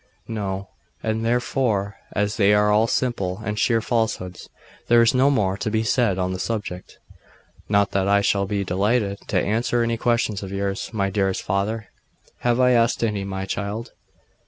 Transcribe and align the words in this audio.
'No 0.27 0.69
and 1.03 1.23
therefore, 1.23 1.97
as 2.15 2.37
they 2.37 2.55
are 2.55 2.71
all 2.71 2.87
simple 2.87 3.39
and 3.45 3.59
sheer 3.59 3.81
falsehoods, 3.81 4.49
there 4.87 5.03
is 5.03 5.13
no 5.13 5.29
more 5.29 5.55
to 5.57 5.69
be 5.69 5.83
said 5.83 6.17
on 6.17 6.33
the 6.33 6.39
subject. 6.39 6.97
Not 7.69 7.91
that 7.91 8.07
I 8.07 8.21
shall 8.21 8.41
not 8.45 8.49
be 8.49 8.63
delighted 8.63 9.19
to 9.27 9.39
answer 9.39 9.83
any 9.83 9.97
questions 9.97 10.41
of 10.41 10.51
yours, 10.51 10.89
my 10.91 11.11
dearest 11.11 11.43
father' 11.43 11.89
'Have 12.39 12.59
I 12.59 12.71
asked 12.71 13.03
any, 13.03 13.23
my 13.23 13.45
child? 13.45 13.91